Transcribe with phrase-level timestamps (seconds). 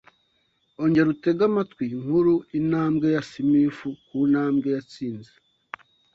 [0.81, 5.31] ongera utege amatwi inkuru intambwe ya Simifu ku ntambwe yatsinze